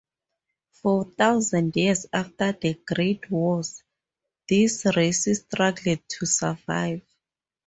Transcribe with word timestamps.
For 0.71 1.01
a 1.03 1.11
thousand 1.11 1.75
years 1.75 2.07
after 2.11 2.53
the 2.53 2.73
Great 2.73 3.29
Wars, 3.29 3.83
these 4.47 4.83
races 4.95 5.41
struggled 5.41 5.99
to 6.09 6.25
survive. 6.25 7.03